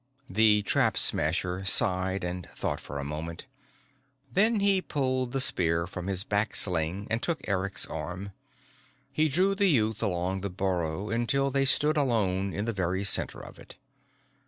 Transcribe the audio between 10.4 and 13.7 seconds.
the burrow until they stood alone in the very center of